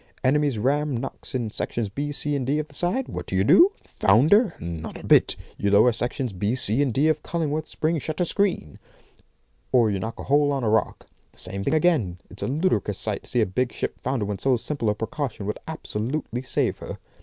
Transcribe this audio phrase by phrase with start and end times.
[0.23, 3.07] Enemy's ram knocks in sections B, C, D of the side.
[3.07, 3.71] What do you do?
[3.83, 4.55] Founder?
[4.59, 8.79] Not a bit; you lower sections B, C, and D of Cullingworth's spring shutter screen.
[9.71, 11.05] Or you knock a hole on a rock.
[11.33, 12.17] The same thing again.
[12.31, 15.45] It's a ludicrous sight to see a big ship founder when so simple a precaution
[15.45, 16.97] would absolutely save her.